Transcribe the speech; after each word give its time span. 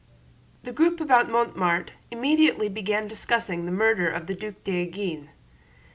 The 0.63 0.71
group 0.71 0.99
about 0.99 1.27
Mortemart 1.29 1.89
immediately 2.09 2.67
began 2.69 3.07
discussing 3.07 3.67
the 3.67 3.71
murder 3.71 4.09
of 4.09 4.25
the 4.25 4.33
Duc 4.33 4.63
d'Enghien. 4.63 5.29